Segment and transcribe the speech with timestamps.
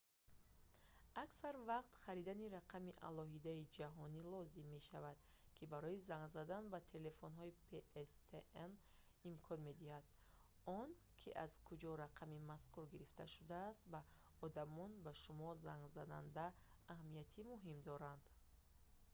[1.23, 5.17] аксар вақт харидани рақами алоҳида ҷаҳонӣ лозим мешавад
[5.55, 8.71] ки барои занг задан ба телефонҳои pstn
[9.31, 10.05] имкон медиҳад
[10.79, 14.01] он ки аз куҷо рақами мазкур гирифта шудааст ба
[14.47, 16.45] одамони ба шумо зангзананда
[16.93, 18.21] аҳамияти муҳим дорад